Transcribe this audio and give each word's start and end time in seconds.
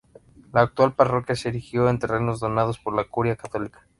La 0.51 0.61
actual 0.61 0.95
parroquia 0.95 1.35
se 1.35 1.49
erigió 1.49 1.87
en 1.87 1.99
terrenos 1.99 2.39
donados 2.39 2.79
por 2.79 2.95
la 2.95 3.03
Curia 3.03 3.35
Católica. 3.35 3.85